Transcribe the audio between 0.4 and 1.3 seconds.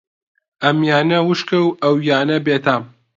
ئەمیانە